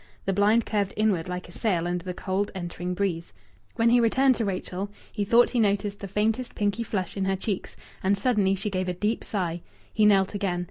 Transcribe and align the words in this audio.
The 0.25 0.33
blind 0.33 0.65
curved 0.65 0.95
inward 0.97 1.27
like 1.29 1.47
a 1.47 1.51
sail 1.51 1.87
under 1.87 2.03
the 2.03 2.15
cold 2.15 2.49
entering 2.55 2.95
breeze. 2.95 3.33
When 3.75 3.91
he 3.91 3.99
returned 3.99 4.33
to 4.37 4.45
Rachel 4.45 4.89
he 5.11 5.23
thought 5.23 5.51
he 5.51 5.59
noticed 5.59 5.99
the 5.99 6.07
faintest 6.07 6.55
pinky 6.55 6.81
flush 6.81 7.15
in 7.15 7.25
her 7.25 7.35
cheeks. 7.35 7.75
And 8.01 8.17
suddenly 8.17 8.55
she 8.55 8.71
gave 8.71 8.89
a 8.89 8.95
deep 8.95 9.23
sigh. 9.23 9.61
He 9.93 10.07
knelt 10.07 10.33
again. 10.33 10.59